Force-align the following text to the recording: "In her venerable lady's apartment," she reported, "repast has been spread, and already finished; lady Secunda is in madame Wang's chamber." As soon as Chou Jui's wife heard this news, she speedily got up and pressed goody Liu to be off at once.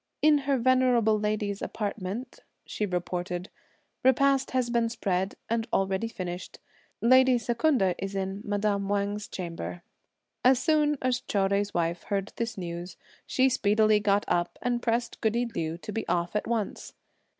"In 0.23 0.39
her 0.49 0.57
venerable 0.57 1.19
lady's 1.19 1.61
apartment," 1.61 2.39
she 2.65 2.87
reported, 2.87 3.51
"repast 4.03 4.49
has 4.49 4.71
been 4.71 4.89
spread, 4.89 5.35
and 5.47 5.67
already 5.71 6.07
finished; 6.07 6.57
lady 7.01 7.37
Secunda 7.37 7.93
is 8.03 8.15
in 8.15 8.41
madame 8.43 8.89
Wang's 8.89 9.27
chamber." 9.27 9.83
As 10.43 10.57
soon 10.57 10.97
as 11.03 11.21
Chou 11.21 11.37
Jui's 11.49 11.75
wife 11.75 12.01
heard 12.05 12.33
this 12.37 12.57
news, 12.57 12.97
she 13.27 13.47
speedily 13.47 13.99
got 13.99 14.25
up 14.27 14.57
and 14.63 14.81
pressed 14.81 15.21
goody 15.21 15.45
Liu 15.45 15.77
to 15.77 15.91
be 15.91 16.07
off 16.07 16.35
at 16.35 16.47
once. 16.47 16.93